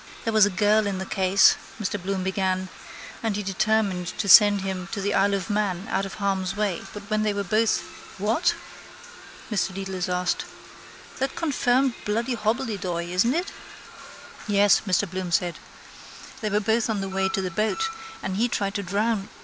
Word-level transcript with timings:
—There 0.23 0.33
was 0.33 0.47
a 0.47 0.49
girl 0.49 0.87
in 0.87 0.97
the 0.97 1.05
case, 1.05 1.55
Mr 1.79 2.01
Bloom 2.01 2.23
began, 2.23 2.69
and 3.21 3.35
he 3.35 3.43
determined 3.43 4.07
to 4.17 4.27
send 4.27 4.61
him 4.61 4.87
to 4.93 4.99
the 4.99 5.13
Isle 5.13 5.35
of 5.35 5.47
Man 5.47 5.87
out 5.91 6.07
of 6.07 6.15
harm's 6.15 6.55
way 6.57 6.81
but 6.91 7.03
when 7.03 7.21
they 7.21 7.35
were 7.35 7.43
both..... 7.43 7.83
—What? 8.17 8.55
Mr 9.51 9.75
Dedalus 9.75 10.09
asked. 10.09 10.45
That 11.19 11.35
confirmed 11.35 11.93
bloody 12.03 12.35
hobbledehoy 12.35 13.11
is 13.13 13.23
it? 13.25 13.51
—Yes, 14.47 14.81
Mr 14.87 15.07
Bloom 15.07 15.31
said. 15.31 15.59
They 16.41 16.49
were 16.49 16.59
both 16.59 16.89
on 16.89 17.01
the 17.01 17.07
way 17.07 17.29
to 17.29 17.41
the 17.43 17.51
boat 17.51 17.87
and 18.23 18.37
he 18.37 18.47
tried 18.47 18.73
to 18.73 18.81
drown..... 18.81 19.29